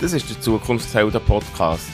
[0.00, 1.90] Das ist der Zukunftshelden Podcast.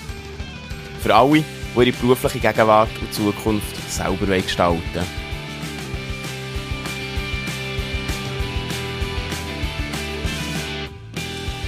[1.00, 1.42] Für alle,
[1.74, 4.80] die ihre berufliche Gegenwart und Zukunft selber gestalten.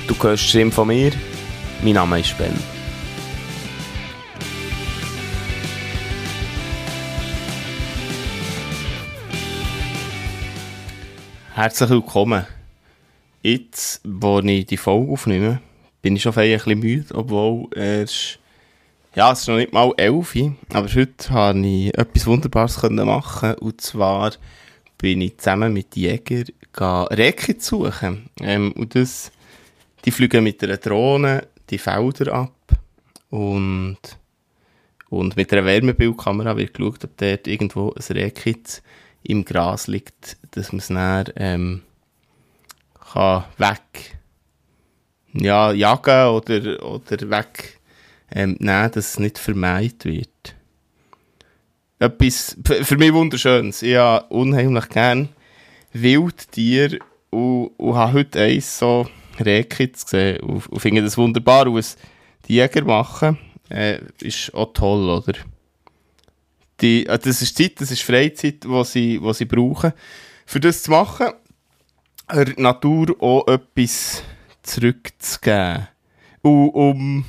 [0.06, 1.10] Du hörst die von mir.
[1.82, 2.54] Mein Name ist Ben.
[11.54, 12.46] Herzlich willkommen.
[13.42, 15.60] Jetzt, wo ich die Folge aufnehme,
[16.02, 18.38] bin ich schon ein bisschen müde, obwohl es
[19.14, 20.36] ja, es ist noch nicht mal elf,
[20.72, 24.32] aber heute habe ich etwas Wunderbares machen und zwar
[24.98, 26.44] bin ich zusammen mit Jäger
[26.76, 28.28] Recken suchen.
[28.40, 29.32] Ähm, und das,
[30.04, 32.54] die fliegen mit einer Drohne die Felder ab
[33.30, 33.98] und,
[35.08, 38.82] und mit einer Wärmebildkamera wird geschaut, ob dort irgendwo ein Rehkitz
[39.22, 41.82] im Gras liegt, dass man es dann ähm,
[43.12, 44.17] kann weg
[45.40, 47.78] ja, jagen oder, oder weg
[48.30, 50.54] ähm, dass es nicht vermeidet wird.
[51.98, 53.82] Etwas für mich Wunderschönes.
[53.82, 55.30] Ich habe unheimlich gern
[55.92, 56.98] Wildtiere
[57.30, 59.08] und, und habe heute eins so
[59.40, 61.66] Rehkitz gesehen und, und finde das wunderbar.
[61.66, 61.96] Und was
[62.46, 65.38] die Jäger machen, äh, ist auch toll, oder?
[66.80, 69.92] Die, äh, das ist Zeit, das ist Freizeit, die sie, sie brauchen.
[70.46, 71.32] Für das zu machen,
[72.32, 74.22] der Natur auch etwas
[74.68, 75.88] zurückzugeben.
[76.42, 77.24] Und um,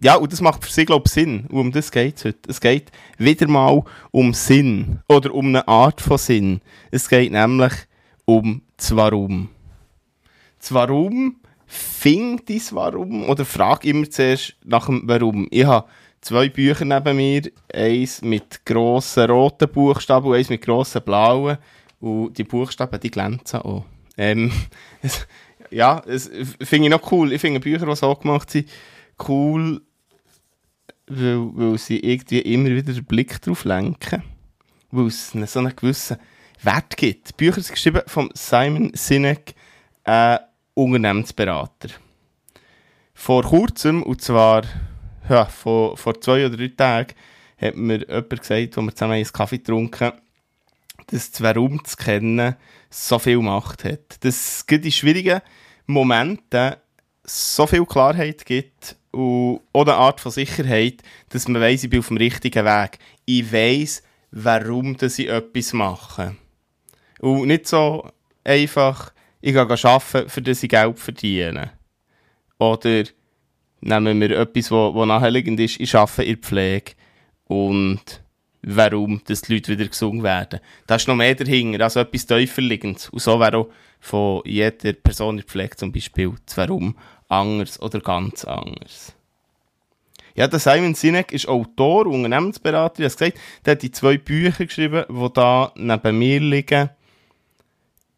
[0.00, 1.46] ja, und das macht für sie, glaube ich, Sinn.
[1.48, 2.48] Und um das geht es heute.
[2.48, 5.00] Es geht wieder mal um Sinn.
[5.08, 6.60] Oder um eine Art von Sinn.
[6.90, 7.72] Es geht nämlich
[8.24, 9.48] um das Warum.
[10.58, 11.36] Das Warum,
[11.66, 13.28] find ich Warum?
[13.28, 15.46] Oder frag immer zuerst nach dem Warum.
[15.50, 15.88] Ich habe
[16.20, 17.42] zwei Bücher neben mir.
[17.72, 21.58] Eins mit grossen roten Buchstaben und eins mit grossen blauen.
[22.00, 23.84] Und die Buchstaben, die glänzen auch.
[24.16, 24.52] Ähm,
[25.70, 26.30] ja, es
[26.62, 27.32] finde ich noch cool.
[27.32, 28.68] Ich finde Bücher, die so gemacht sind,
[29.28, 29.80] cool,
[31.06, 34.22] weil, weil sie irgendwie immer wieder den Blick darauf lenken.
[34.90, 36.16] Weil es so einen gewissen
[36.62, 37.36] Wert gibt.
[37.36, 39.54] Bücher sind geschrieben von Simon Sinek,
[40.04, 40.38] ein
[40.74, 41.90] Unternehmensberater.
[43.14, 44.62] Vor kurzem, und zwar
[45.28, 47.14] ja, vor, vor zwei oder drei Tagen,
[47.60, 50.12] hat mir jemand gesagt, wo wir zusammen einen Kaffee getrunken
[51.10, 52.56] dass das Warum zu kennen
[52.90, 54.24] so viel Macht hat.
[54.24, 55.40] Dass es in schwierigen
[55.86, 56.76] Momenten
[57.24, 62.00] so viel Klarheit gibt und auch eine Art von Sicherheit, dass man weiss, ich bin
[62.00, 62.98] auf dem richtigen Weg.
[63.24, 66.36] Ich weiss, warum ich etwas mache.
[67.20, 68.08] Und nicht so
[68.44, 71.72] einfach, ich gehe arbeiten, für das ich Geld verdiene.
[72.58, 73.04] Oder
[73.80, 76.92] nehmen wir etwas, was naheliegend ist, ich arbeite in der Pflege
[77.44, 78.22] und
[78.62, 80.60] warum dass die Leute wieder gesungen werden.
[80.86, 83.08] Da ist noch mehr dahinter, also etwas tiefer liegend.
[83.12, 83.68] Und so wäre auch
[84.00, 86.96] von jeder Person in der Pflege zum Beispiel das Warum
[87.28, 89.14] anders oder ganz anders.
[90.34, 94.66] Ja, der Simon Sinek ist Autor, Unternehmensberater, ich habe gesagt, der hat die zwei Bücher
[94.66, 96.90] geschrieben, die da neben mir liegen,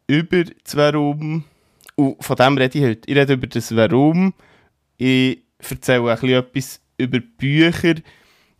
[0.05, 1.45] über das Warum.
[1.95, 3.09] Und von dem rede ich heute.
[3.09, 4.33] Ich rede über das Warum.
[4.97, 7.95] Ich erzähle ein bisschen etwas über Bücher.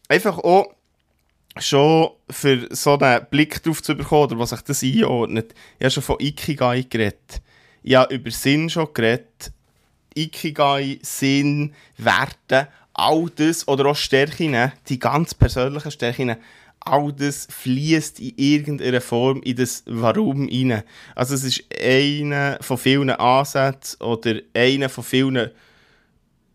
[0.07, 0.73] Einfach auch,
[1.57, 5.53] schon für so einen Blick drauf zu bekommen, oder was sich das einordnet.
[5.79, 7.41] Ich habe schon von Ikigai geredet.
[7.83, 9.51] Ich habe über Sinn schon geredet.
[10.15, 16.35] Ikigai, Sinn, Werte, all das, oder auch Stärken, die ganz persönlichen Stärken,
[16.81, 20.83] all das fließt in irgendeiner Form in das Warum hinein.
[21.15, 25.51] Also es ist einer von vielen Ansätzen oder einer von vielen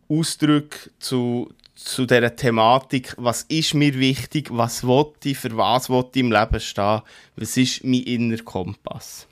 [0.09, 6.07] Ausdrücken zu, zu dieser Thematik, was ist mir wichtig, was will ich, für was will
[6.13, 7.03] ich im Leben stehen,
[7.37, 9.29] was ist mein innerer Kompass.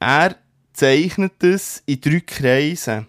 [0.00, 0.36] Er
[0.72, 3.06] zeichnet es in drei Kreisen.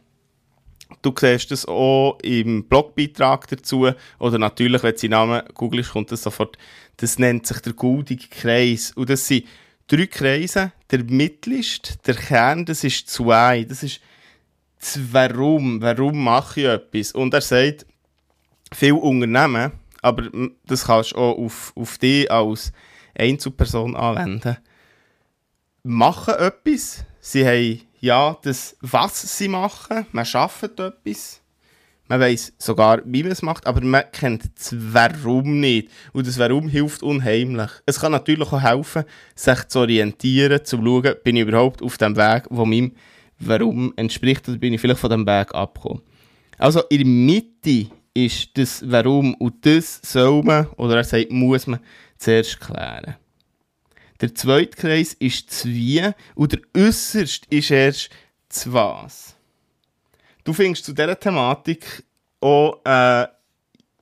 [1.02, 6.12] Du siehst das auch im Blogbeitrag dazu, oder natürlich, wenn du seinen Namen googelst, kommt
[6.12, 6.58] das sofort.
[6.98, 8.92] Das nennt sich der goldige Kreis.
[8.92, 9.46] Und das sind
[9.88, 10.74] drei Kreise.
[10.92, 13.64] Der mittelste, der Kern, das ist zwei.
[13.64, 14.02] Das ist
[14.80, 15.82] das Warum.
[15.82, 17.12] Warum mache ich etwas?
[17.14, 17.86] Und er sagt,
[18.72, 19.72] viele Unternehmen,
[20.02, 20.30] aber
[20.66, 22.72] das kannst du auch auf, auf dich als
[23.18, 24.58] Einzelperson anwenden,
[25.84, 27.04] machen etwas.
[27.20, 30.06] Sie haben ja das, was sie machen.
[30.12, 31.42] Man schafft etwas.
[32.08, 35.90] Man weiß sogar, wie man es macht, aber man kennt das Warum nicht.
[36.12, 37.70] Und das Warum hilft unheimlich.
[37.86, 39.04] Es kann natürlich auch helfen,
[39.36, 42.94] sich zu orientieren, zu schauen, bin ich überhaupt auf dem Weg, wo meinem
[43.38, 46.02] Warum entspricht, oder bin ich vielleicht von dem Weg abgekommen.
[46.58, 51.68] Also in der Mitte ist das Warum und das soll man, oder er sagt, muss
[51.68, 51.80] man
[52.18, 53.16] zuerst klären.
[54.22, 56.04] Der zweite Kreis ist das Wie
[56.36, 58.10] und der äußerste ist erst
[58.50, 59.36] das Was.
[60.44, 62.04] Du findest zu dieser Thematik
[62.42, 63.28] auch einen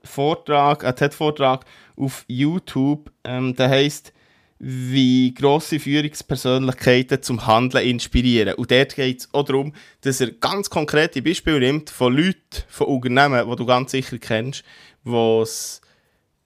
[0.04, 1.66] Vortrag, einen TED-Vortrag
[1.96, 4.14] auf YouTube, ähm, der heisst
[4.60, 8.56] wie grosse Führungspersönlichkeiten zum Handeln inspirieren.
[8.56, 12.88] Und dort geht es auch darum, dass er ganz konkrete Beispiele nimmt von Leuten, von
[12.88, 14.64] Unternehmen, die du ganz sicher kennst,
[15.06, 15.82] die es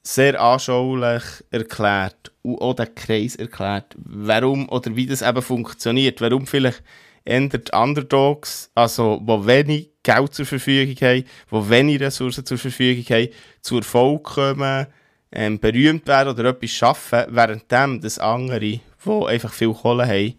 [0.03, 6.47] sehr anschaulich erklärt und auch den Kreis erklärt, warum oder wie das eben funktioniert, warum
[6.47, 6.83] vielleicht
[7.23, 13.29] ändert Underdogs, also wo wenig Geld zur Verfügung haben, wo wenig Ressourcen zur Verfügung haben,
[13.61, 14.87] zu Erfolg kommen,
[15.31, 20.35] ähm, berühmt werden oder etwas schaffen, währenddem das andere, die einfach viel Kohle haben,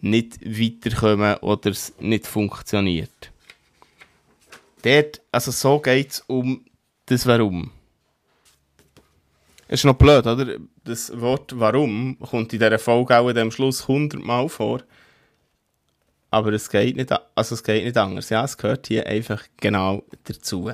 [0.00, 3.32] nicht weiterkommen oder es nicht funktioniert.
[4.82, 6.64] Dort, also so geht es um
[7.06, 7.70] das Warum.
[9.66, 10.58] Es ist noch blöd, oder?
[10.84, 14.82] Das Wort Warum kommt in dieser Folge auch am Schluss 100 Mal vor.
[16.30, 18.28] Aber es geht nicht, also es geht nicht anders.
[18.28, 20.72] Ja, es gehört hier einfach genau dazu.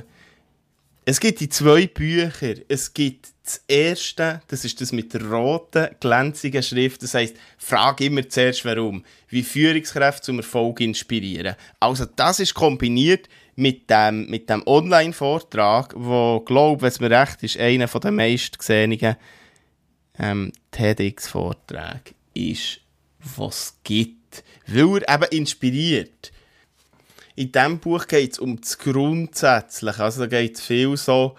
[1.11, 2.55] Es gibt die zwei Bücher.
[2.69, 7.03] Es gibt das erste, das ist das mit der roten, glänzigen Schrift.
[7.03, 9.05] Das heißt, frag immer zuerst, warum.
[9.29, 11.57] Wie Führungskräfte zum Erfolg inspirieren.
[11.81, 17.43] Also, das ist kombiniert mit dem, mit dem Online-Vortrag, wo, glaube wenn es mir recht
[17.43, 19.17] ist, einer der meist gesehenen
[20.17, 22.83] ähm, TEDx-Vorträge ist,
[23.19, 24.45] was es gibt.
[24.69, 26.31] Weil er eben inspiriert
[27.41, 30.05] in diesem Buch geht es um das Grundsätzliche.
[30.05, 31.37] Also da geht es viel so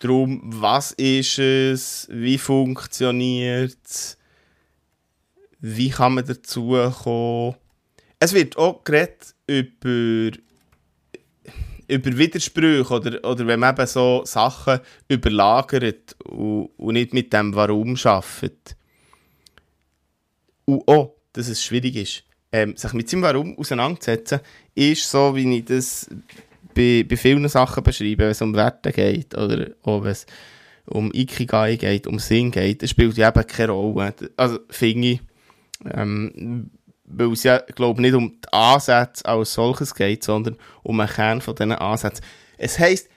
[0.00, 4.18] darum, was ist es, wie funktioniert es,
[5.60, 7.54] wie kann man dazu kommen.
[8.18, 10.36] Es wird auch geredet über,
[11.86, 17.54] über Widersprüche oder, oder wenn man eben so Sachen überlagert und, und nicht mit dem
[17.54, 18.74] Warum arbeitet.
[20.64, 22.24] Und auch, dass es schwierig ist
[22.54, 24.38] ähm, sich mit seinem Warum auseinandersetzen,
[24.76, 26.08] ist so, wie ich das
[26.72, 30.24] bei, bei vielen Sachen beschreibe, wenn es um Werte geht oder wenn es
[30.86, 34.14] um Ikigai geht, um Sinn geht, das spielt ja eben keine Rolle.
[34.36, 35.20] Also finde ich,
[35.90, 36.70] ähm,
[37.06, 41.40] weil es ja, glaube nicht um die Ansätze als solches geht, sondern um einen Kern
[41.40, 42.24] von diesen Ansätzen.
[42.56, 43.08] Es heisst,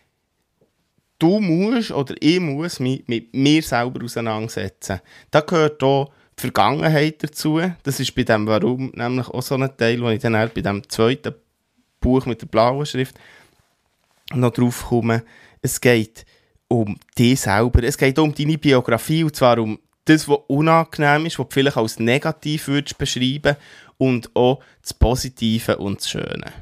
[1.20, 5.00] du musst oder ich muss mich mit mir selber auseinandersetzen.
[5.30, 7.60] Da gehört auch Vergangenheit dazu.
[7.84, 10.88] Das ist bei dem Warum nämlich auch so ein Teil, wo ich dann bei dem
[10.88, 11.34] zweiten
[12.00, 13.16] Buch mit der blauen Schrift
[14.34, 15.24] noch drauf komme.
[15.62, 16.26] Es geht
[16.68, 17.84] um dich selber.
[17.84, 21.78] Es geht um deine Biografie und zwar um das, was unangenehm ist, was du vielleicht
[21.78, 23.58] als negativ würdest beschreiben
[23.98, 26.54] und auch das Positive und das Schöne.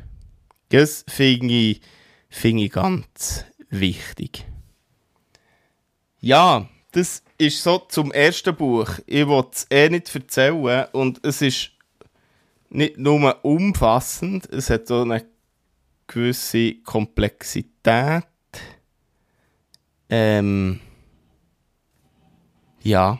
[0.69, 1.81] Das finde ich,
[2.29, 4.45] find ich ganz wichtig.
[6.21, 8.89] Ja, das ist so zum ersten Buch.
[9.05, 11.71] Ich will es eh nicht erzählen und es ist
[12.69, 15.25] nicht nur umfassend, es hat so eine
[16.07, 18.23] gewisse Komplexität.
[20.09, 20.79] Ähm,
[22.81, 23.19] ja,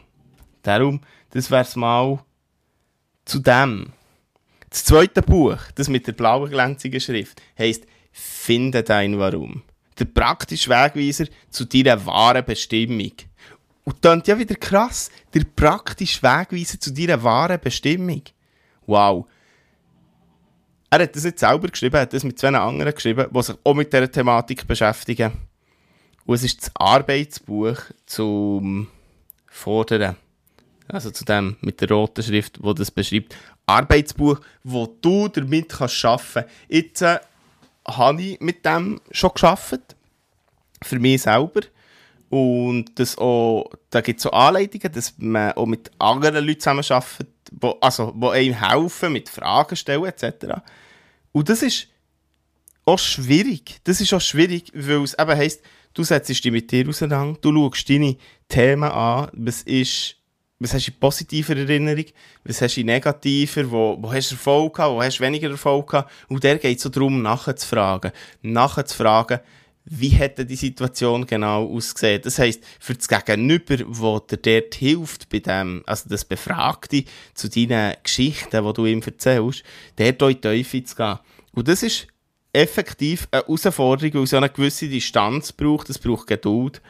[0.61, 1.01] darum,
[1.31, 2.23] das wäre es mal
[3.25, 3.91] zu dem.
[4.69, 9.63] Das zweite Buch, das mit der blauen glänzigen Schrift, heisst Finde dein Warum.
[9.99, 13.11] Der praktische Wegweiser zu deiner wahren Bestimmung.
[13.85, 18.23] Und dann ja wieder krass, der praktische Wegweiser zu deiner wahren Bestimmung.
[18.87, 19.27] Wow.
[20.89, 23.55] Er hat das nicht selber geschrieben, er hat das mit zwei anderen geschrieben, die sich
[23.63, 25.33] auch mit dieser Thematik beschäftigen.
[26.25, 27.77] Und es ist das Arbeitsbuch
[28.07, 28.87] zum
[29.47, 30.15] Fordern.
[30.87, 33.35] Also zu dem mit der roten Schrift, wo das beschreibt.
[33.67, 36.49] Arbeitsbuch, wo du damit kannst arbeiten.
[36.69, 37.19] Jetzt äh,
[37.87, 39.95] habe ich mit dem schon geschafft.
[40.81, 41.61] Für mich selber.
[42.29, 47.27] Und das auch, da gibt es so Anleitungen, dass man auch mit anderen Leuten zusammenarbeitet,
[47.51, 50.61] wo, also, wo einem helfen, mit Fragen stellen etc.
[51.31, 51.87] Und das ist
[52.85, 53.79] auch schwierig.
[53.83, 55.61] Das ist auch schwierig, weil es eben heisst,
[55.93, 58.17] du setzt dich mit dir auseinander, du schaust deine
[58.47, 60.15] Themen an, was ist,
[60.59, 62.05] was hast du in positiver Erinnerung,
[62.43, 65.49] was hast du in negativer, wo, wo hast du Erfolg gehabt, wo hast du weniger
[65.49, 66.11] Erfolg gehabt.
[66.27, 68.11] Und der geht so darum, nachzufragen.
[68.41, 69.39] Nachzufragen,
[69.85, 72.21] wie hätte die Situation genau ausgesehen.
[72.23, 77.03] Das heisst, für das Gegenüber, wo dir dort hilft, bei dem, also das Befragte
[77.35, 79.63] zu deinen Geschichten, die du ihm erzählst,
[79.95, 81.19] dort in die Teufel zu gehen.
[81.53, 82.07] Und das ist
[82.51, 86.81] effektiv eine Herausforderung, weil es eine gewisse Distanz braucht, es braucht Geduld.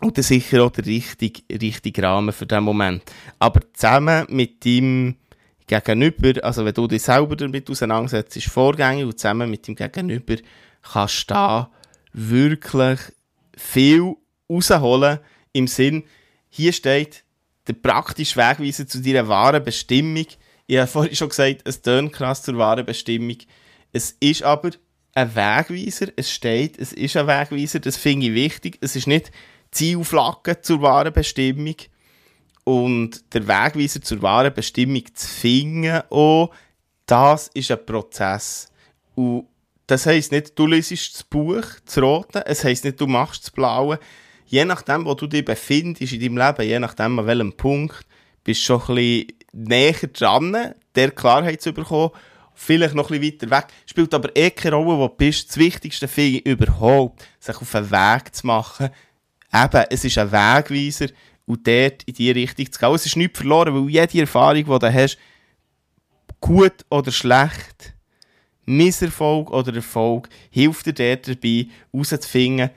[0.00, 3.02] Und das sicher auch der richtige, richtige Rahmen für diesen Moment.
[3.38, 5.16] Aber zusammen mit deinem
[5.66, 10.36] Gegenüber, also wenn du dich selber damit auseinandersetzt, ist vorgängig und zusammen mit dem Gegenüber
[10.92, 11.70] kannst du da
[12.12, 13.00] wirklich
[13.56, 14.14] viel
[14.48, 15.18] rausholen.
[15.52, 16.04] Im Sinn,
[16.48, 17.24] hier steht
[17.66, 20.26] der praktische Wegweiser zu deiner wahren Bestimmung.
[20.66, 23.36] Ich habe vorhin schon gesagt, es tönt krass zur wahren Bestimmung.
[23.92, 24.70] Es ist aber
[25.14, 26.08] ein Wegweiser.
[26.16, 27.80] Es steht, es ist ein Wegweiser.
[27.80, 28.78] Das finde ich wichtig.
[28.80, 29.32] Es ist nicht
[29.70, 31.76] Zielflagge zur wahren Bestimmung.
[32.64, 36.50] Und der Wegweiser zur wahren Bestimmung zu finden, auch,
[37.06, 38.68] das ist ein Prozess.
[39.14, 39.46] Und
[39.86, 43.50] das heisst nicht, du liest das Buch, das Rote, es heisst nicht, du machst das
[43.50, 43.98] Blaue.
[44.46, 48.06] Je nachdem, wo du dich befindest in deinem Leben, je nachdem, an welchem Punkt,
[48.44, 52.10] bist du schon ein bisschen näher dran, der Klarheit zu bekommen.
[52.54, 53.66] Vielleicht noch ein bisschen weiter weg.
[53.86, 55.50] Spielt aber eh keine Rolle, wo du bist.
[55.50, 58.90] Das Wichtigste finde ich überhaupt, sich auf einen Weg zu machen.
[59.52, 61.08] Eben, es ist ein Wegweiser
[61.44, 62.94] und dort in die Richtung zu gehen.
[62.94, 65.18] Es ist nichts verloren, weil jede Erfahrung, die du hast,
[66.40, 67.95] gut oder schlecht,
[68.66, 72.70] Misserfolg oder Erfolg, hilft dir dabei, herauszufinden,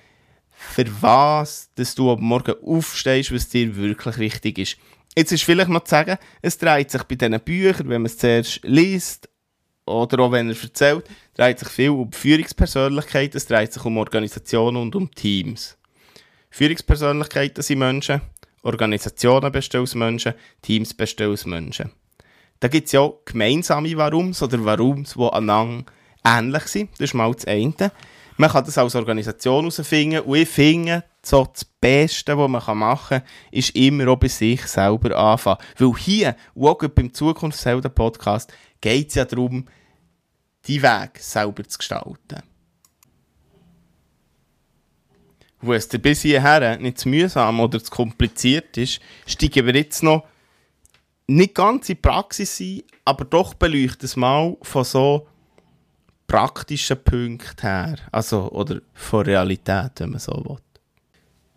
[0.52, 4.78] für was dass du am Morgen aufstehst, was dir wirklich wichtig ist.
[5.18, 8.18] Jetzt ist vielleicht noch zu sagen, es dreht sich bei diesen Büchern, wenn man es
[8.18, 9.30] zuerst liest,
[9.86, 11.06] oder auch wenn er erzählt,
[11.36, 15.78] dreht sich viel um Führungspersönlichkeiten, es dreht sich um Organisationen und um Teams.
[16.52, 18.22] Führungspersönlichkeiten sind Menschen,
[18.62, 21.92] Organisationen bestehen aus Menschen, Teams bestehen aus Menschen.
[22.60, 25.86] Da gibt es ja auch gemeinsame Warums oder Warums, die aneinander
[26.26, 26.92] ähnlich sind.
[26.94, 27.92] Das ist mal das eine.
[28.38, 33.20] Man kann das als Organisation herausfinden und ich finde, so das Beste, was man machen
[33.20, 35.58] kann, ist immer auch bei sich selber anfangen.
[35.78, 39.66] Weil hier, auch beim Zukunftshelden-Podcast, geht es ja darum,
[40.66, 42.44] die Weg selber zu gestalten.
[45.62, 50.02] Wo es dir bis hierher nicht zu mühsam oder zu kompliziert ist, steigen wir jetzt
[50.04, 50.26] noch
[51.30, 55.28] nicht ganz in Praxis ein, aber doch beleuchten es mal von so
[56.28, 57.96] praktischen Punkten her.
[58.12, 60.58] Also, oder von Realität, wenn man so will.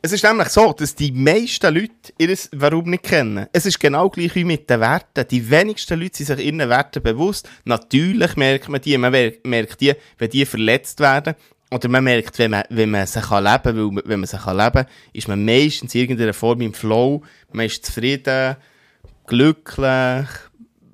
[0.04, 3.46] Es ist nämlich so, dass die meisten Leute ihr Warum nicht kennen.
[3.52, 5.26] Es ist genau gleich wie mit den Werten.
[5.30, 7.48] Die wenigsten Leute sind sich ihren Werten bewusst.
[7.64, 9.12] Natürlich merkt man die, man
[9.44, 11.34] merkt die, wenn die verletzt werden.
[11.70, 14.72] Oder man merkt, wenn man, wenn man sie leben kann, weil wenn man sie leben
[14.72, 18.56] kann, ist man meistens in irgendeiner Form im Flow, man ist zufrieden,
[19.32, 20.28] glücklich,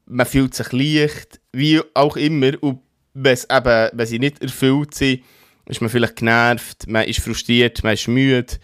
[0.07, 2.53] man fühlt sich leicht, wie auch immer.
[2.63, 2.81] Und
[3.15, 5.25] wenn, eben, wenn sie nicht erfüllt sind,
[5.67, 8.55] ist man vielleicht genervt, man ist frustriert, man ist müde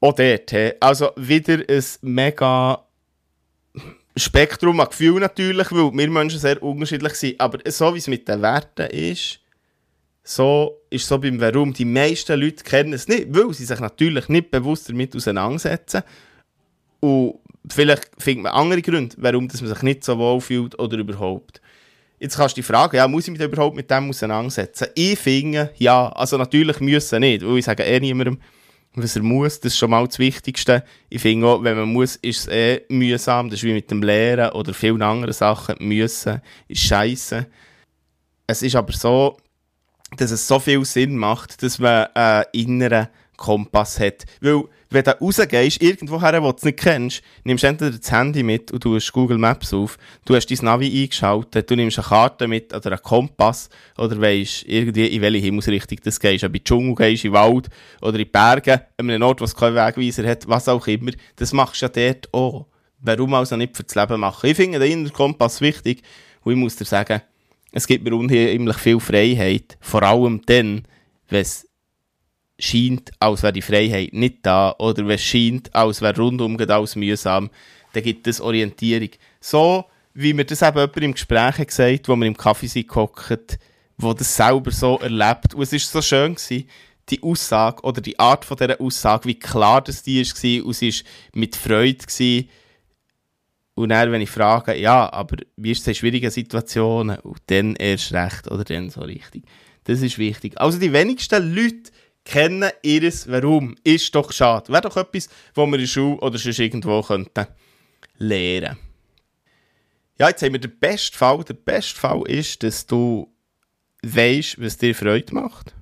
[0.00, 2.84] auch dort, also wieder ein mega
[4.16, 7.40] Spektrum an Gefühlen natürlich, weil wir Menschen sehr unterschiedlich sind.
[7.40, 9.40] Aber so wie es mit den Werten ist,
[10.22, 11.72] so ist so beim Warum.
[11.72, 16.02] Die meisten Leute kennen es nicht, weil sie sich natürlich nicht bewusst damit auseinandersetzen.
[17.00, 17.40] Und
[17.72, 21.60] vielleicht findet man andere Gründe, warum dass man sich nicht so wohl fühlt oder überhaupt.
[22.18, 24.88] Jetzt kannst du die Frage, ja, muss ich mich überhaupt mit dem auseinandersetzen?
[24.94, 28.38] Ich finde, ja, also natürlich müssen nicht, weil ich sage eh niemandem,
[28.94, 30.82] was er muss, das ist schon mal das Wichtigste.
[31.08, 33.48] Ich finde auch, wenn man muss, ist es eh mühsam.
[33.48, 35.76] Das ist wie mit dem Lehren oder vielen anderen Sachen.
[35.78, 37.46] Müssen ist scheiße.
[38.46, 39.36] Es ist aber so,
[40.16, 44.24] dass es so viel Sinn macht, dass man einen inneren Kompass hat.
[44.40, 48.10] Weil wenn du rausgehst, irgendwo her, wo du es nicht kennst, nimmst du entweder das
[48.10, 51.98] Handy mit und du hast Google Maps auf, du hast dein Navi eingeschaltet, du nimmst
[51.98, 53.68] eine Karte mit oder einen Kompass
[53.98, 56.44] oder weisst irgendwie, in welche Himmelsrichtung du gehst.
[56.44, 57.68] Ob in den Dschungel gehst, in Wald
[58.00, 61.12] oder in die Berge, an einem Ort, was keinen Wegweiser hat, was auch immer.
[61.36, 62.66] Das machst du ja dort auch.
[63.00, 64.48] Warum also nicht für das Leben machen?
[64.48, 66.02] Ich finde den inneren Kompass wichtig
[66.42, 67.20] und ich muss dir sagen,
[67.72, 70.82] es gibt mir unheimlich viel Freiheit, vor allem dann,
[71.28, 71.67] wenn es
[72.58, 76.96] scheint, als wäre die Freiheit nicht da, oder wenn es scheint, als wäre rundum alles
[76.96, 77.50] mühsam,
[77.92, 79.10] dann gibt es Orientierung.
[79.40, 79.84] So,
[80.14, 83.58] wie mir das eben jemand im Gespräch gesagt wo wir im Kaffee sind gehockt,
[83.96, 85.54] wo das selber so erlebt.
[85.54, 86.68] Und es war so schön gewesen,
[87.08, 90.92] die Aussage oder die Art von dieser Aussage, wie klar das die war, und sie
[90.92, 91.00] war
[91.34, 91.98] mit Freude.
[91.98, 92.48] Gewesen.
[93.74, 97.18] Und dann, wenn ich frage, ja, aber wie ist es in schwierigen Situationen?
[97.20, 99.44] Und dann erst recht oder dann so richtig.
[99.84, 100.60] Das ist wichtig.
[100.60, 101.92] Also die wenigsten Leute
[102.28, 103.74] kennen ihres Warum.
[103.84, 104.70] Ist doch schade.
[104.70, 107.46] Wäre doch etwas, wo wir in der Schule oder sonst irgendwo könnten
[108.18, 108.76] lernen.
[110.18, 111.42] Ja, jetzt haben wir den besten Fall.
[111.44, 113.32] Der beste Fall ist, dass du
[114.02, 115.74] weißt, was dir Freude macht.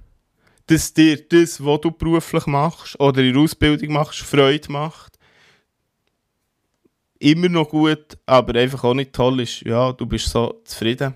[0.67, 5.19] Dass dir das, was du beruflich machst oder in der Ausbildung machst, Freude macht.
[7.19, 11.15] Immer noch gut, aber einfach auch nicht toll ist, ja, du bist so zufrieden.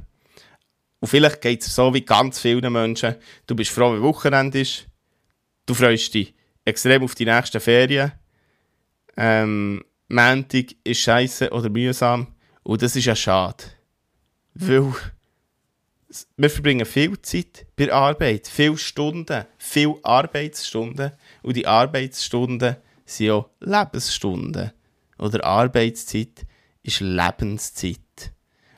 [0.99, 3.17] Und vielleicht geht es so wie ganz vielen Menschen.
[3.47, 4.90] Du bist froh, wenn Wochenende ist.
[5.71, 6.35] Du freust dich
[6.65, 8.11] extrem auf die nächsten Ferien.
[9.17, 12.35] Ähm, Montag ist scheiße oder mühsam.
[12.65, 13.63] Und das ist ja schade.
[14.55, 14.93] Weil
[16.37, 21.13] wir verbringen viel Zeit bei der Arbeit, viele Stunden, viele Arbeitsstunden.
[21.43, 22.75] Und die Arbeitsstunden
[23.05, 24.73] sind auch Lebensstunden.
[25.19, 26.47] Oder Arbeitszeit
[26.83, 28.33] ist Lebenszeit.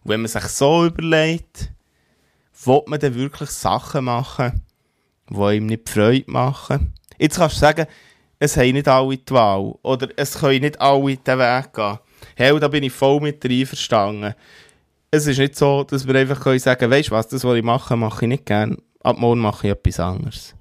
[0.05, 1.73] Und wenn man sich so überlegt,
[2.67, 4.61] will man denn wirklich Sachen machen,
[5.35, 6.95] die ihm nicht Freude machen?
[7.19, 7.87] Jetzt kannst du sagen,
[8.39, 9.75] es haben nicht alle die Wahl.
[9.83, 11.99] Oder es können nicht alle den Weg gehen.
[12.35, 14.35] Hey, da bin ich voll mit verstanden.
[15.11, 17.63] Es ist nicht so, dass wir einfach können sagen weißt du was, das, was ich
[17.63, 18.77] mache, mache ich nicht gerne.
[19.03, 20.55] Ab morgen mache ich etwas anderes.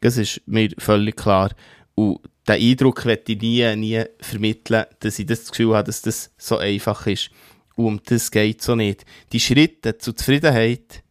[0.00, 1.50] Das ist mir völlig klar.
[1.94, 6.30] Und den Eindruck werde ich nie, nie vermitteln, dass ich das Gefühl habe, dass das
[6.36, 7.30] so einfach ist.
[7.74, 9.04] Und um das geht so nicht.
[9.32, 11.02] Die Schritte zur Zufriedenheit,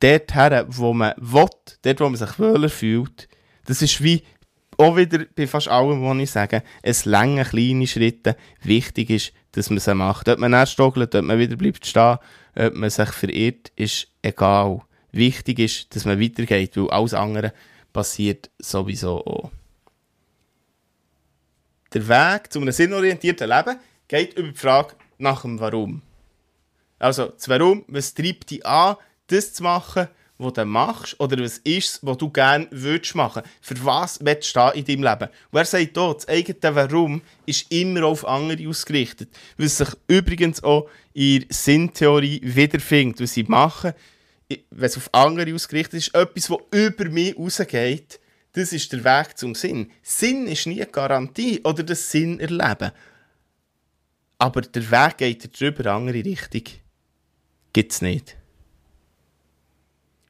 [0.00, 1.48] dort her, wo man will,
[1.82, 3.28] dort, wo man sich wohler fühlt,
[3.66, 4.22] das ist wie
[4.76, 8.36] auch wieder bei fast allem, was ich sage, es lange kleine Schritte.
[8.62, 10.28] Wichtig ist, dass man sie macht.
[10.28, 12.18] Ob man erst stockelt, ob man wieder bleibt stehen,
[12.54, 14.80] ob man sich verirrt, ist egal.
[15.12, 17.52] Wichtig ist, dass man weitergeht, weil alles andere
[17.92, 19.50] passiert sowieso auch.
[21.92, 23.76] Der Weg zu einem sinnorientierten Leben
[24.08, 26.02] geht über die Frage nach dem Warum.
[26.98, 28.96] Also, das Warum, was treibt dich an,
[29.30, 30.08] das zu machen,
[30.40, 33.42] was du machst, oder was ist es, was du gerne würdest machen.
[33.60, 35.28] Für was willst du in deinem Leben?
[35.50, 39.28] Und er sagt hier, das eigene Warum ist immer auf andere ausgerichtet.
[39.58, 43.20] Was sich übrigens auch in der Sinntheorie wiederfindet.
[43.20, 43.92] Was sie machen,
[44.48, 48.18] wenn es auf andere ausgerichtet ist, etwas, was über mich rausgeht,
[48.52, 49.92] das ist der Weg zum Sinn.
[50.02, 52.90] Sinn ist nie eine Garantie oder das Sinn erleben.
[54.38, 56.64] Aber der Weg geht drüber, eine andere Richtung.
[57.72, 58.39] Gibt es nicht.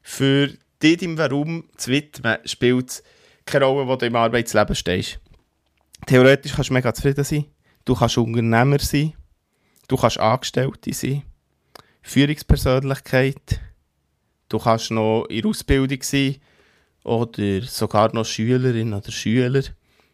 [0.03, 0.49] Für
[0.83, 3.03] dich im Warum zu widmen, spielt
[3.45, 5.19] keine Rolle, wo du im Arbeitsleben stehst.
[6.07, 7.45] Theoretisch kannst du mega zufrieden sein.
[7.85, 9.13] Du kannst Unternehmer sein.
[9.89, 11.23] Du kannst Angestellte sein.
[12.03, 13.61] Führungspersönlichkeit.
[14.49, 16.37] Du kannst noch in der Ausbildung sein
[17.05, 19.63] oder sogar noch Schülerin oder Schüler.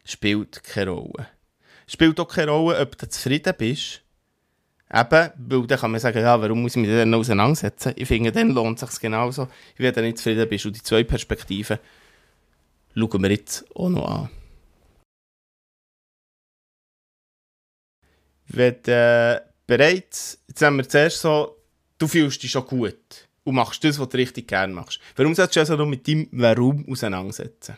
[0.04, 1.28] Spielt keine Rolle.
[1.86, 4.02] Spielt auch keine Rolle, ob du zufrieden bist.
[4.92, 7.92] Eben, weil dann kann man sagen, ja, warum muss ich mich denn auseinandersetzen?
[7.96, 10.66] Ich finde, dann lohnt es sich genauso, wenn du nicht zufrieden bist.
[10.66, 11.78] Und die zwei Perspektiven
[12.94, 14.30] schauen wir jetzt auch noch an.
[18.48, 21.56] Wenn du äh, bereits, jetzt haben wir zuerst so,
[21.98, 25.00] du fühlst dich schon gut und machst das, was du richtig gerne machst.
[25.16, 27.76] Warum solltest du also noch mit deinem Warum auseinandersetzen?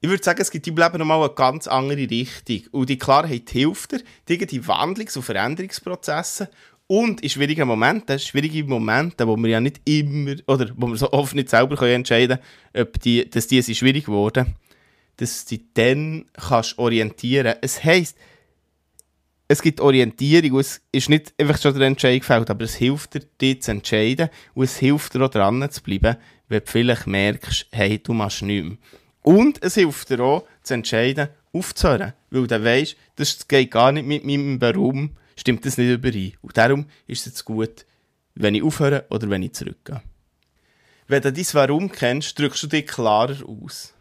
[0.00, 2.62] Ich würde sagen, es gibt im Leben nochmal eine ganz andere Richtung.
[2.70, 6.50] Und die Klarheit hilft dir, die Wandlungs- und Veränderungsprozesse
[6.86, 11.12] und in schwierigen Momenten, schwierige Momente, wo wir ja nicht immer, oder wo wir so
[11.12, 12.38] oft nicht selber entscheiden
[12.72, 14.54] können, ob die, dass die sind schwierig geworden
[15.18, 17.64] dass du dich dann kannst orientieren kannst.
[17.64, 18.16] Es heisst,
[19.48, 23.22] es gibt Orientierung es ist nicht einfach schon der Entscheid gefällt, aber es hilft dir,
[23.40, 26.16] dich zu entscheiden und es hilft dir auch dran zu bleiben,
[26.48, 28.78] wenn du vielleicht merkst, hey, du machst nichts mehr.
[29.22, 34.06] Und es hilft dir auch, zu entscheiden, aufzuhören, weil du weißt, das geht gar nicht
[34.06, 36.34] mit meinem Warum, stimmt das nicht überein.
[36.42, 37.86] Und darum ist es jetzt gut,
[38.34, 40.02] wenn ich aufhöre oder wenn ich zurückgehe.
[41.08, 43.94] Wenn du dein Warum kennst, drückst du dich klarer aus.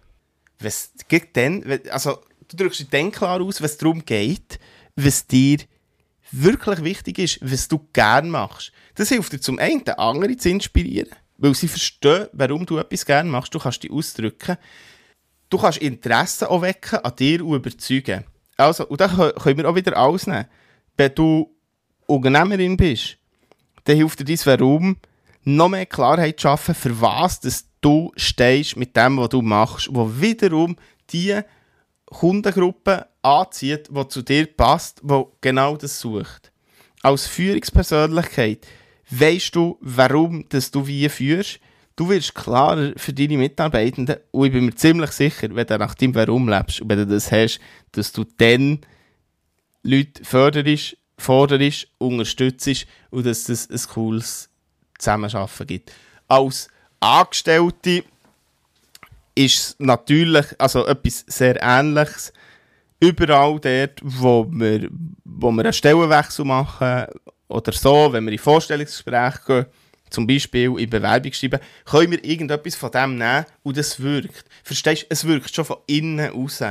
[0.59, 0.91] Wenn's,
[1.33, 4.59] dann, also, du drückst dich dann klar aus, es darum geht,
[4.95, 5.59] was dir
[6.31, 8.71] wirklich wichtig ist, was du gerne machst.
[8.95, 13.29] Das hilft dir zum einen, andere zu inspirieren, weil sie verstehen, warum du etwas gerne
[13.29, 13.53] machst.
[13.53, 14.57] Du kannst dich ausdrücken.
[15.49, 18.25] Du kannst Interesse auch wecken an dir und überzeugen.
[18.57, 20.47] Also, und da können wir auch wieder alles nehmen.
[20.97, 21.55] Wenn du
[22.07, 23.17] Unternehmerin bist,
[23.83, 24.97] dann hilft dir dein Warum,
[25.43, 29.89] noch mehr Klarheit zu schaffen, für was dass du stehst mit dem, was du machst,
[29.91, 30.75] wo wiederum
[31.11, 31.39] die
[32.05, 36.51] Kundengruppe anzieht, die zu dir passt, die genau das sucht.
[37.01, 38.67] Als Führungspersönlichkeit
[39.09, 41.59] weißt du, warum dass du wie führst.
[41.97, 45.95] Du wirst klarer für deine Mitarbeitenden und ich bin mir ziemlich sicher, wenn du nach
[45.95, 47.59] dem Warum lebst und wenn du das hast,
[47.91, 48.81] dass du dann
[49.81, 54.47] Leute förderst, forderst, unterstützt und dass es ein cooles
[54.99, 55.91] Zusammenarbeiten gibt.
[56.27, 56.67] Als
[56.99, 58.03] Angestellte
[59.33, 62.31] ist es natürlich also etwas sehr Ähnliches.
[62.99, 64.87] Überall dort, wo wir,
[65.25, 67.07] wo wir einen Stellenwechsel machen
[67.47, 69.65] oder so, wenn wir in Vorstellungsgespräche gehen,
[70.09, 74.45] zum Beispiel in Bewerbung schreiben, können wir irgendetwas von dem nehmen und das wirkt.
[74.63, 75.07] Verstehst du?
[75.09, 76.61] Es wirkt schon von innen raus.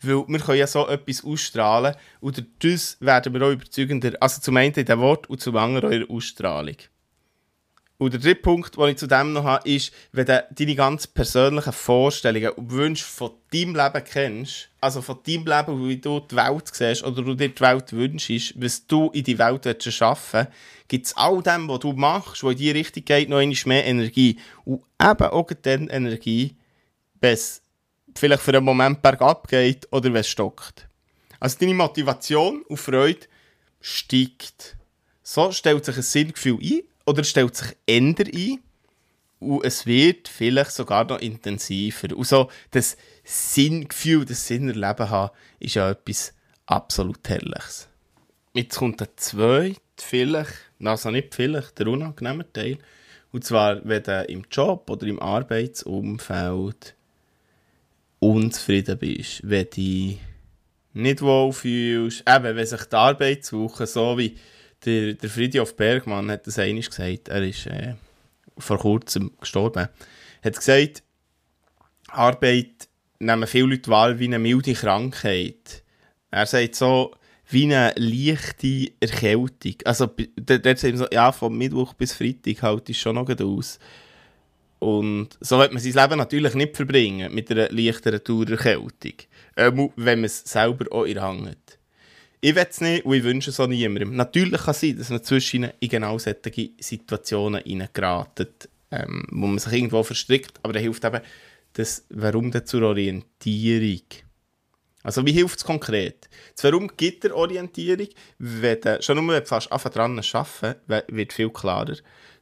[0.00, 4.12] Weil wir können ja so etwas ausstrahlen und das werden wir auch überzeugender.
[4.20, 6.76] Also zum einen in dem Wort und zum anderen in der Ausstrahlung.
[7.98, 11.08] Und der dritte Punkt, den ich zu dem noch habe, ist, wenn du deine ganz
[11.08, 16.36] persönlichen Vorstellungen und Wünsche von deinem Leben kennst, also von deinem Leben, wie du die
[16.36, 20.52] Welt siehst oder du dir die Welt wünschst, was du in die Welt schaffen willst,
[20.86, 23.84] gibt es all dem, was du machst, was in die Richtung geht, noch einmal mehr
[23.84, 24.38] Energie.
[24.64, 26.54] Und eben auch dann Energie,
[27.20, 27.62] wenn es
[28.14, 30.88] vielleicht für einen Moment bergab geht oder wenn es stockt.
[31.40, 33.26] Also deine Motivation und Freude
[33.80, 34.76] steigt.
[35.24, 38.60] So stellt sich ein Sinngefühl ein oder stellt sich änder ein.
[39.40, 42.14] und es wird vielleicht sogar noch intensiver.
[42.14, 46.34] Und so das Sinngefühl, das Sinnerleben haben, ist ja etwas
[46.66, 47.88] absolut Herrliches.
[48.52, 50.52] Jetzt kommt der zweite, vielleicht,
[50.84, 52.78] also nicht vielleicht, der unangenehme Teil.
[53.32, 56.94] Und zwar, wenn du im Job oder im Arbeitsumfeld
[58.18, 60.18] unzufrieden bist, wenn du dich
[60.94, 64.36] nicht wohl fühlst, eben, wenn sich die Arbeitswoche, so wie
[64.84, 67.94] der, der Friedhof Bergmann hat das einmal gesagt, er ist äh,
[68.56, 69.88] vor kurzem gestorben,
[70.42, 71.02] hat gesagt,
[72.08, 72.88] Arbeit
[73.18, 75.82] nehmen viele Leute wahr wie eine milde Krankheit.
[76.30, 77.14] Er sagt so,
[77.50, 79.74] wie eine leichte Erkältung.
[79.84, 83.78] Also, dort sagt so, ja, von Mittwoch bis Freitag halt ist schon noch aus.
[84.78, 89.14] Und so wird man sein Leben natürlich nicht verbringen mit einer leichteren Tourerkältung.
[89.56, 91.77] Ähm, wenn man es selber auch irrhangt.
[92.40, 94.14] Ich will es nicht und ich wünsche es auch niemandem.
[94.14, 99.58] Natürlich kann es sein, dass man zwischen in genau solche Situationen reingeratet, ähm, wo man
[99.58, 101.20] sich irgendwo verstrickt, aber da hilft eben
[101.72, 104.02] das Warum zur Orientierung.
[105.02, 106.28] Also wie hilft es konkret?
[106.54, 110.74] Das Warum gibt der Orientierung, wenn du, schon nur wenn du fast dran arbeiten,
[111.08, 111.96] wird viel klarer.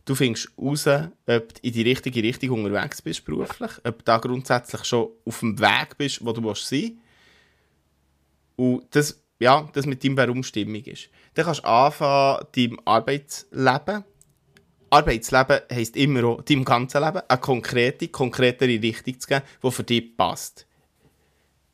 [0.05, 4.19] Du findest raus, ob du in die richtige Richtung unterwegs bist beruflich, ob du da
[4.19, 6.93] grundsätzlich schon auf dem Weg bist, wo du sein willst.
[8.57, 11.09] Und das, ja, das mit deinem Warum stimmig ist.
[11.35, 14.05] Dann kannst du anfangen, deinem Arbeitsleben
[14.89, 19.83] Arbeitsleben heisst immer auch, deinem ganzen Leben eine konkrete, konkretere Richtung zu geben, die für
[19.83, 20.67] dich passt.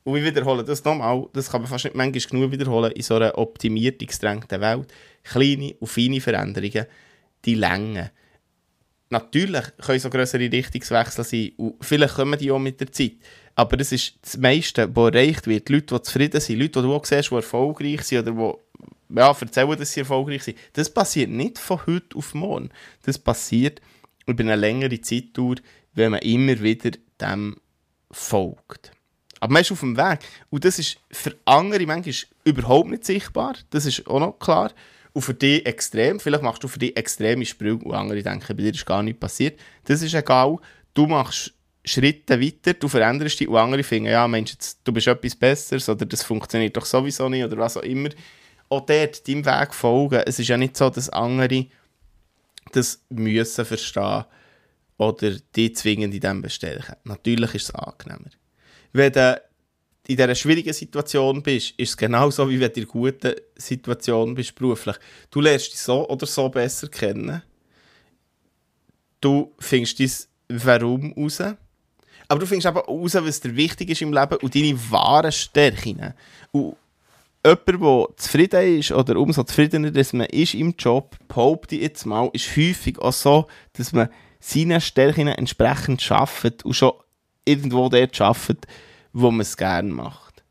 [0.05, 3.16] Und ich wiederhole das nochmal, das kann man fast nicht manchmal genug wiederholen, in so
[3.16, 4.92] einer optimierten, gestrengten Welt.
[5.22, 6.87] Kleine und feine Veränderungen,
[7.44, 8.11] die Länge.
[9.11, 13.12] Natürlich können so größere Richtungswechsel sein und vielleicht kommen die auch mit der Zeit.
[13.55, 15.69] Aber das ist das meiste, was erreicht wird.
[15.69, 19.37] Leute, die zufrieden sind, Leute, die du auch siehst, die erfolgreich sind oder die ja,
[19.38, 20.59] erzählen, dass sie erfolgreich sind.
[20.73, 22.71] Das passiert nicht von heute auf morgen.
[23.03, 23.81] Das passiert
[24.27, 25.57] über eine längere Zeitdauer,
[25.95, 27.57] wenn man immer wieder dem
[28.11, 28.93] folgt.
[29.41, 30.21] Aber man ist auf dem Weg.
[30.51, 33.57] Und das ist für andere manchmal überhaupt nicht sichtbar.
[33.71, 34.73] Das ist auch noch klar.
[35.12, 36.21] Und für dich extrem.
[36.21, 39.21] Vielleicht machst du für dich extreme Sprünge und andere denken, bei dir ist gar nichts
[39.21, 39.59] passiert.
[39.85, 40.59] Das ist egal.
[40.95, 41.53] Du machst
[41.85, 46.07] Schritte weiter, du veränderst dich und andere finden, ja, Mensch, du bist etwas Besseres oder
[46.07, 48.11] das funktioniert doch sowieso nicht oder was auch immer.
[48.68, 50.23] Auch dort deinem Weg folgen.
[50.25, 51.66] Es ist ja nicht so, dass andere
[52.71, 54.25] das müssen verstehen
[54.97, 56.95] oder die zwingend in dem bestärken.
[57.05, 58.31] Natürlich ist es angenehmer
[58.92, 59.42] wenn du
[60.07, 64.35] in dieser schwierigen Situation bist, ist es genauso, wie wenn du in einer guten Situation
[64.35, 64.97] bist, beruflich.
[65.31, 67.42] Du lernst dich so oder so besser kennen.
[69.21, 70.11] Du findest dein
[70.49, 71.40] Warum raus.
[72.33, 76.14] Aber du findest aber raus, was dir wichtig ist im Leben und deine wahren Stärken.
[76.51, 76.77] Und
[77.45, 82.07] jemand, der zufrieden ist oder umso zufriedener, dass man ist im Job, behaupte ich jetzt
[82.07, 84.09] mal, ist häufig auch so, dass man
[84.40, 86.92] seinen Stärken entsprechend schafft und schon
[87.45, 88.66] irgendwo dort arbeitet,
[89.12, 90.42] wo man es gerne macht.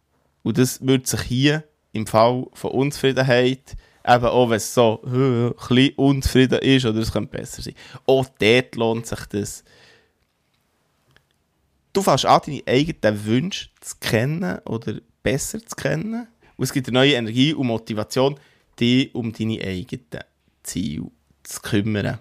[0.44, 1.64] Und das würde sich hier
[1.94, 3.76] im Fall von Unzufriedenheit,
[4.08, 7.74] eben auch wenn es so ein bisschen unzufrieden ist oder es könnte besser sein,
[8.06, 9.64] auch dort lohnt sich das.
[11.94, 16.28] Du fängst an, deine eigenen Wünsche zu kennen oder besser zu kennen.
[16.56, 18.40] Und es gibt eine neue Energie und Motivation,
[18.80, 20.24] dich um deine eigenen
[20.64, 21.12] Ziele
[21.44, 22.20] zu kümmern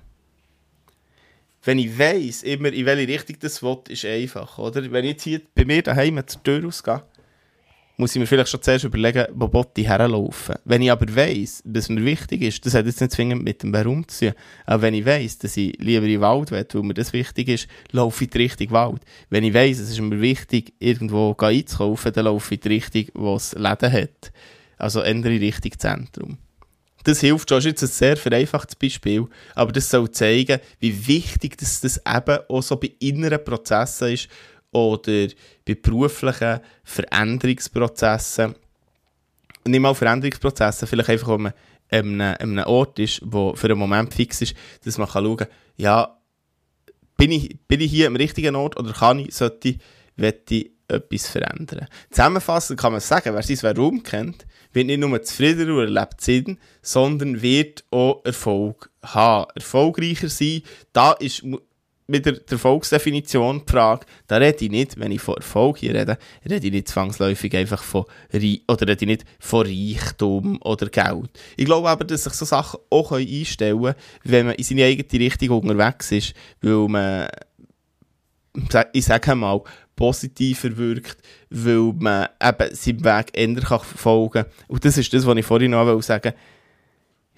[1.63, 4.91] wenn ich weiss, immer in welche Richtung das will, ist einfach, oder?
[4.91, 7.03] Wenn ich jetzt hier bei mir daheim zur Tür ausgehe,
[8.01, 10.57] muss ich mir vielleicht schon zuerst überlegen, wo ich herlaufen.
[10.65, 13.73] Wenn ich aber weiss, dass mir wichtig ist, das hat jetzt nicht zwingend mit dem
[13.73, 14.35] Warum zu tun,
[14.67, 17.49] aber wenn ich weiss, dass ich lieber in den Wald will, weil mir das wichtig
[17.49, 19.03] ist, laufe ich die Richtung Wald.
[19.29, 23.37] Wenn ich weiss, es ist mir wichtig, irgendwo einzukaufen, dann laufe ich die Richtung, wo
[23.37, 24.33] es Läden hat.
[24.79, 26.39] Also ändere Richtung Zentrum.
[27.05, 31.07] Das hilft schon, das ist jetzt ein sehr vereinfachtes Beispiel, aber das soll zeigen, wie
[31.07, 34.29] wichtig das, das eben auch so bei inneren Prozessen ist
[34.73, 35.29] oder
[35.65, 38.55] bei beruflichen Veränderungsprozessen.
[39.67, 41.53] Nicht mal Veränderungsprozessen, vielleicht einfach, wenn man
[41.91, 44.55] an einem, Ort ist, wo für einen Moment fix ist,
[44.85, 46.17] dass man kann schauen kann, ja,
[47.17, 49.79] bin ich, bin ich hier am richtigen Ort oder kann ich, sollte ich,
[50.17, 51.87] ich etwas verändern.
[52.11, 56.59] Zusammenfassend kann man sagen, wer sein Warum kennt, wird nicht nur zufriedener und erlebt Sinn,
[56.83, 59.51] sondern wird auch Erfolg haben.
[59.55, 61.45] Erfolgreicher sein, da ist
[62.11, 66.19] mit der, Erfolgsdefinition die Frage, da rede ich nicht, wenn ich von Erfolg hier rede,
[66.45, 71.31] rede ich nicht zwangsläufig einfach von, oder rede ich nicht von Reichtum oder Geld.
[71.57, 73.95] Ich glaube aber, dass sich so Sachen auch einstellen können,
[74.25, 77.29] wenn man in seine eigene Richtung unterwegs ist, weil man,
[78.93, 79.63] ich sage mal,
[79.95, 81.19] positiver wirkt,
[81.51, 84.47] weil man eben seinen Weg ändern kann verfolgen.
[84.67, 86.39] Und das ist das, was ich vorhin noch sagen wollte.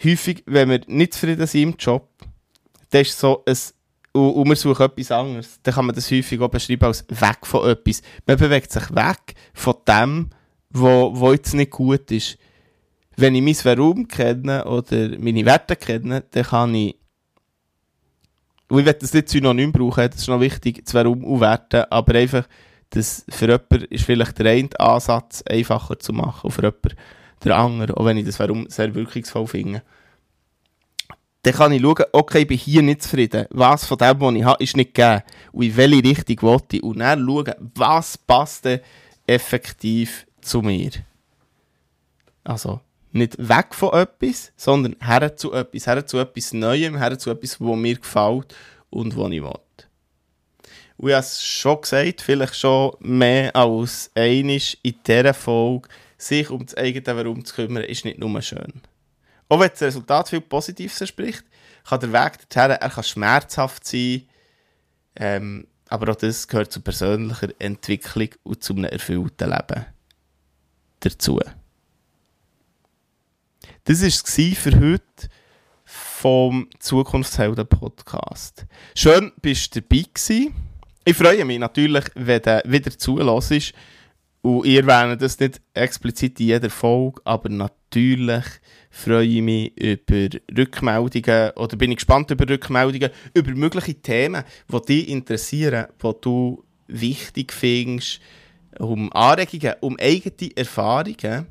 [0.03, 2.09] Häufig, wenn wir nicht zufrieden sind im Job,
[2.91, 3.57] dann ist so ein
[4.13, 7.39] und, und wir suchen etwas anderes, dann kann man das häufig auch beschreiben als weg
[7.43, 8.03] von etwas.
[8.27, 10.31] Man bewegt sich weg von dem,
[10.71, 12.39] wo, wo jetzt nicht gut ist.
[13.17, 16.97] Wenn ich mein Warum kenne oder meine Werte kenne, dann kann ich
[18.69, 21.93] und ich will das nicht Synonym brauchen, das ist noch wichtig, das Warum und Werte,
[21.93, 22.49] aber einfach,
[22.89, 26.97] dass für jemanden ist vielleicht der eine Ansatz einfacher zu machen, und für jemanden
[27.45, 29.83] der andere, auch wenn ich das Warum sehr wirkungsvoll finde
[31.43, 33.47] dann kann ich schauen, okay, ich bin hier nicht zufrieden.
[33.51, 35.23] Was von dem, was ich habe, ist nicht gegeben.
[35.53, 36.83] Und in welche Richtung will ich?
[36.83, 38.81] Und dann schauen, was passt denn
[39.27, 40.91] effektiv zu mir.
[42.45, 45.87] Also, nicht weg von etwas, sondern her zu etwas.
[45.87, 48.55] Her zu etwas Neuem, her zu etwas, was mir gefällt
[48.91, 49.59] und was ich will.
[50.99, 56.49] Und ich habe es schon gesagt, vielleicht schon mehr als einisch in dieser Folge, sich
[56.51, 58.83] um das eigene Warum zu kümmern, ist nicht nur schön.
[59.53, 61.45] Auch wenn das Resultat viel Positives verspricht,
[61.85, 64.23] kann der Weg dorthin, er kann schmerzhaft sein,
[65.15, 69.85] ähm, aber auch das gehört zu persönlicher Entwicklung und zu einem erfüllten Leben
[71.01, 71.39] dazu.
[73.85, 75.29] Das war es für heute
[75.85, 78.65] vom Zukunftshelden Podcast.
[78.95, 80.55] Schön, bist du dabei gewesen.
[81.05, 83.75] Ich freue mich natürlich, wenn du wieder zulässt.
[84.41, 87.82] Und ihr erwähnt das nicht explizit in jeder Folge, aber natürlich
[88.91, 94.81] freue ich mich über Rückmeldungen oder bin ich gespannt über Rückmeldungen, über mögliche Themen, die
[94.87, 98.21] dich interessieren, die du wichtig findest,
[98.79, 101.47] um Anregungen, um eigene Erfahrungen.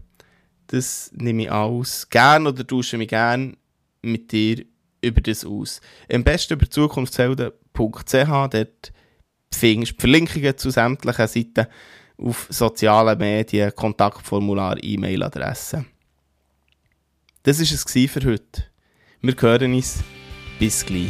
[0.68, 3.58] Das nehme ich alles gern oder tausche mich gern
[4.02, 4.64] mit dir
[5.02, 5.82] über das aus.
[6.12, 8.94] Am besten über zukunftshelden.ch, dort
[9.54, 11.68] findest du Verlinkungen zu sämtlichen Seiten
[12.18, 15.86] auf sozialen Medien, Kontaktformular, E-Mail-Adresse.
[17.44, 18.66] Das war es für heute.
[19.22, 20.04] Wir hören uns.
[20.60, 21.10] Bis gleich.